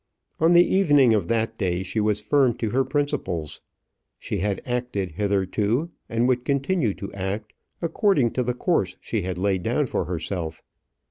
[0.39, 3.61] On the evening of that day she was firm to her principles.
[4.17, 9.37] She had acted hitherto, and would continue to act, according to the course she had
[9.37, 10.63] laid down for herself.